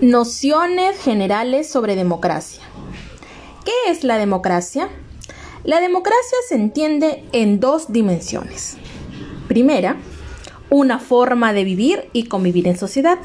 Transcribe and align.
Nociones 0.00 0.98
generales 0.98 1.68
sobre 1.68 1.94
democracia. 1.94 2.62
¿Qué 3.64 3.72
es 3.88 4.02
la 4.02 4.18
democracia? 4.18 4.88
La 5.62 5.80
democracia 5.80 6.38
se 6.48 6.56
entiende 6.56 7.24
en 7.32 7.60
dos 7.60 7.92
dimensiones. 7.92 8.78
Primera, 9.46 9.96
una 10.70 10.98
forma 10.98 11.52
de 11.52 11.62
vivir 11.62 12.08
y 12.12 12.24
convivir 12.24 12.66
en 12.66 12.76
sociedad. 12.76 13.18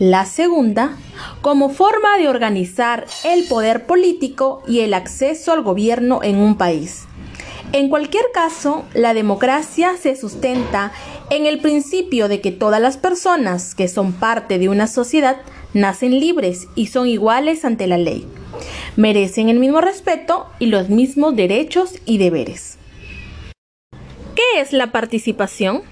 La 0.00 0.24
segunda, 0.24 0.96
como 1.42 1.68
forma 1.68 2.16
de 2.18 2.28
organizar 2.28 3.06
el 3.22 3.44
poder 3.44 3.86
político 3.86 4.62
y 4.66 4.80
el 4.80 4.94
acceso 4.94 5.52
al 5.52 5.62
gobierno 5.62 6.20
en 6.24 6.38
un 6.38 6.56
país. 6.56 7.04
En 7.72 7.88
cualquier 7.88 8.24
caso, 8.32 8.84
la 8.94 9.14
democracia 9.14 9.96
se 10.00 10.16
sustenta 10.16 10.92
en 11.30 11.46
el 11.46 11.60
principio 11.60 12.28
de 12.28 12.40
que 12.40 12.52
todas 12.52 12.80
las 12.80 12.96
personas 12.96 13.74
que 13.74 13.88
son 13.88 14.12
parte 14.12 14.58
de 14.58 14.68
una 14.68 14.86
sociedad 14.86 15.36
nacen 15.74 16.18
libres 16.18 16.68
y 16.74 16.86
son 16.86 17.06
iguales 17.06 17.64
ante 17.64 17.86
la 17.86 17.98
ley. 17.98 18.26
Merecen 18.96 19.48
el 19.48 19.58
mismo 19.58 19.80
respeto 19.80 20.46
y 20.58 20.66
los 20.66 20.88
mismos 20.88 21.36
derechos 21.36 21.98
y 22.06 22.18
deberes. 22.18 22.78
¿Qué 24.34 24.60
es 24.60 24.72
la 24.72 24.90
participación? 24.92 25.82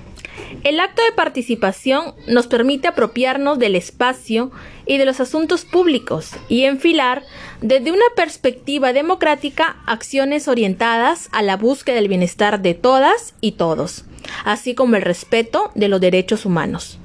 El 0.65 0.81
acto 0.81 1.03
de 1.03 1.13
participación 1.13 2.15
nos 2.27 2.47
permite 2.47 2.89
apropiarnos 2.89 3.59
del 3.59 3.77
espacio 3.77 4.51
y 4.87 4.99
de 4.99 5.05
los 5.05 5.21
asuntos 5.21 5.65
públicos 5.65 6.31
y 6.49 6.65
enfilar 6.65 7.23
desde 7.61 7.93
una 7.93 8.05
perspectiva 8.17 8.93
democrática 8.93 9.77
acciones 9.87 10.49
orientadas 10.49 11.29
a 11.33 11.43
la 11.43 11.57
búsqueda 11.57 11.97
del 11.97 12.09
bienestar 12.09 12.61
de 12.61 12.75
todas 12.75 13.35
y 13.41 13.53
todos, 13.53 14.05
así 14.45 14.75
como 14.75 14.97
el 14.97 15.03
respeto 15.03 15.71
de 15.75 15.89
los 15.89 16.01
derechos 16.01 16.45
humanos. 16.45 16.99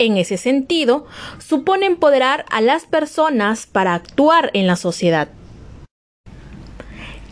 En 0.00 0.16
ese 0.16 0.38
sentido, 0.38 1.04
supone 1.46 1.84
empoderar 1.84 2.46
a 2.48 2.62
las 2.62 2.86
personas 2.86 3.66
para 3.66 3.94
actuar 3.94 4.50
en 4.54 4.66
la 4.66 4.76
sociedad. 4.76 5.28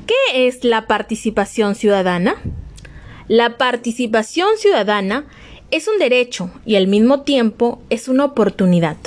¿Qué 0.06 0.46
es 0.46 0.64
la 0.64 0.86
participación 0.86 1.74
ciudadana? 1.74 2.36
La 3.26 3.56
participación 3.56 4.58
ciudadana 4.58 5.24
es 5.70 5.88
un 5.88 5.98
derecho 5.98 6.50
y 6.66 6.76
al 6.76 6.88
mismo 6.88 7.22
tiempo 7.22 7.80
es 7.88 8.06
una 8.06 8.26
oportunidad. 8.26 8.98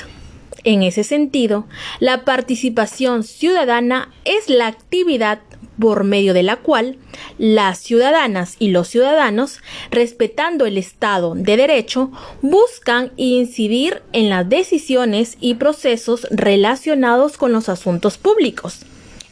En 0.64 0.82
ese 0.82 1.04
sentido, 1.04 1.68
la 2.00 2.26
participación 2.26 3.24
ciudadana 3.24 4.12
es 4.26 4.50
la 4.50 4.66
actividad 4.66 5.40
por 5.82 6.06
medio 6.06 6.34
de 6.34 6.44
la 6.44 6.58
cual 6.58 6.96
las 7.40 7.80
ciudadanas 7.80 8.56
y 8.60 8.70
los 8.70 8.88
ciudadanos, 8.88 9.60
respetando 9.90 10.66
el 10.66 10.78
Estado 10.78 11.34
de 11.36 11.58
Derecho, 11.58 12.12
buscan 12.42 13.12
incidir 13.18 14.04
en 14.14 14.30
las 14.30 14.48
decisiones 14.48 15.38
y 15.42 15.56
procesos 15.56 16.28
relacionados 16.30 17.36
con 17.36 17.52
los 17.52 17.68
asuntos 17.68 18.18
públicos. 18.20 18.86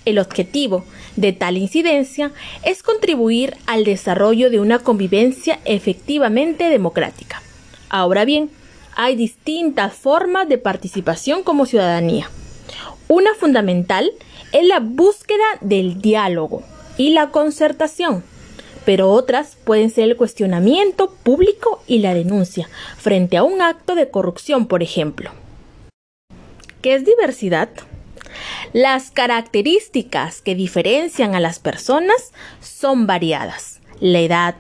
El 0.06 0.18
objetivo 0.18 0.84
de 1.16 1.34
tal 1.34 1.56
incidencia 1.56 2.32
es 2.64 2.82
contribuir 2.82 3.56
al 3.68 3.84
desarrollo 3.84 4.50
de 4.50 4.60
una 4.60 4.80
convivencia 4.80 5.60
efectivamente 5.66 6.70
democrática. 6.70 7.44
Ahora 7.90 8.26
bien, 8.26 8.50
hay 8.96 9.16
distintas 9.16 9.94
formas 9.94 10.50
de 10.50 10.58
participación 10.58 11.44
como 11.44 11.68
ciudadanía. 11.68 12.30
Una 13.08 13.36
fundamental 13.36 14.12
es 14.52 14.66
la 14.66 14.80
búsqueda 14.80 15.46
del 15.62 16.02
diálogo 16.02 16.64
y 16.98 17.12
la 17.12 17.32
concertación, 17.32 18.24
pero 18.86 19.12
otras 19.12 19.58
pueden 19.64 19.90
ser 19.90 20.06
el 20.06 20.18
cuestionamiento 20.18 21.12
público 21.24 21.84
y 21.88 22.00
la 22.00 22.14
denuncia 22.14 22.70
frente 22.98 23.38
a 23.38 23.44
un 23.44 23.62
acto 23.62 23.96
de 23.96 24.10
corrupción, 24.10 24.68
por 24.68 24.84
ejemplo. 24.84 25.32
¿Qué 26.82 26.96
es 26.96 27.06
diversidad? 27.06 27.70
Las 28.74 29.12
características 29.12 30.42
que 30.42 30.56
diferencian 30.56 31.36
a 31.36 31.40
las 31.40 31.60
personas 31.60 32.32
son 32.62 33.08
variadas. 33.08 33.80
La 34.00 34.20
edad, 34.20 34.56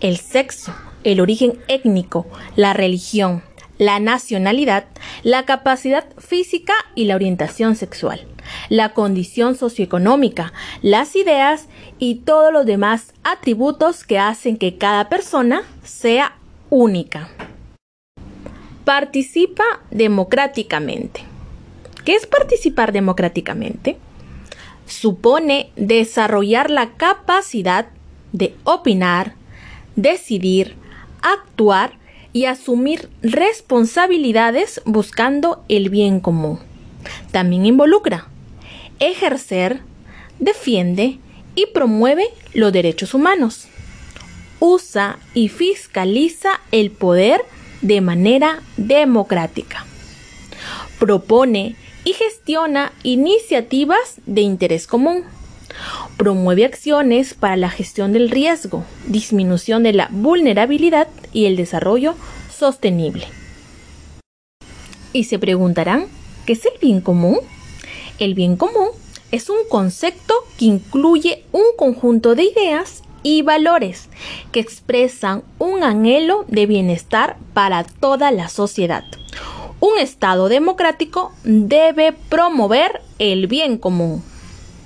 el 0.00 0.16
sexo, 0.18 0.74
el 1.04 1.20
origen 1.20 1.58
étnico, 1.68 2.26
la 2.56 2.72
religión, 2.72 3.42
la 3.80 3.98
nacionalidad, 3.98 4.84
la 5.22 5.46
capacidad 5.46 6.04
física 6.18 6.74
y 6.94 7.06
la 7.06 7.14
orientación 7.14 7.76
sexual, 7.76 8.20
la 8.68 8.90
condición 8.90 9.56
socioeconómica, 9.56 10.52
las 10.82 11.16
ideas 11.16 11.66
y 11.98 12.16
todos 12.16 12.52
los 12.52 12.66
demás 12.66 13.14
atributos 13.24 14.04
que 14.04 14.18
hacen 14.18 14.58
que 14.58 14.76
cada 14.76 15.08
persona 15.08 15.62
sea 15.82 16.36
única. 16.68 17.30
Participa 18.84 19.64
democráticamente. 19.90 21.22
¿Qué 22.04 22.16
es 22.16 22.26
participar 22.26 22.92
democráticamente? 22.92 23.96
Supone 24.84 25.70
desarrollar 25.76 26.70
la 26.70 26.90
capacidad 26.98 27.86
de 28.32 28.54
opinar, 28.64 29.36
decidir, 29.96 30.76
actuar 31.22 31.99
y 32.32 32.44
asumir 32.44 33.08
responsabilidades 33.22 34.80
buscando 34.84 35.64
el 35.68 35.90
bien 35.90 36.20
común. 36.20 36.58
También 37.30 37.66
involucra 37.66 38.26
ejercer, 39.00 39.80
defiende 40.38 41.18
y 41.54 41.66
promueve 41.66 42.28
los 42.54 42.72
derechos 42.72 43.14
humanos. 43.14 43.66
Usa 44.60 45.18
y 45.34 45.48
fiscaliza 45.48 46.60
el 46.70 46.90
poder 46.90 47.40
de 47.80 48.00
manera 48.02 48.62
democrática. 48.76 49.86
Propone 50.98 51.76
y 52.04 52.12
gestiona 52.12 52.92
iniciativas 53.02 54.20
de 54.26 54.42
interés 54.42 54.86
común. 54.86 55.24
Promueve 56.16 56.64
acciones 56.64 57.34
para 57.34 57.56
la 57.56 57.70
gestión 57.70 58.12
del 58.12 58.30
riesgo, 58.30 58.84
disminución 59.06 59.82
de 59.82 59.92
la 59.92 60.08
vulnerabilidad 60.10 61.08
y 61.32 61.46
el 61.46 61.56
desarrollo 61.56 62.14
sostenible. 62.50 63.26
Y 65.12 65.24
se 65.24 65.38
preguntarán, 65.38 66.06
¿qué 66.46 66.52
es 66.52 66.64
el 66.66 66.72
bien 66.80 67.00
común? 67.00 67.38
El 68.18 68.34
bien 68.34 68.56
común 68.56 68.88
es 69.30 69.48
un 69.48 69.58
concepto 69.68 70.34
que 70.58 70.66
incluye 70.66 71.44
un 71.52 71.64
conjunto 71.76 72.34
de 72.34 72.44
ideas 72.44 73.02
y 73.22 73.42
valores 73.42 74.08
que 74.52 74.60
expresan 74.60 75.42
un 75.58 75.82
anhelo 75.82 76.44
de 76.48 76.66
bienestar 76.66 77.36
para 77.54 77.84
toda 77.84 78.30
la 78.30 78.48
sociedad. 78.48 79.04
Un 79.80 79.98
Estado 79.98 80.48
democrático 80.48 81.32
debe 81.44 82.12
promover 82.12 83.00
el 83.18 83.46
bien 83.46 83.78
común. 83.78 84.22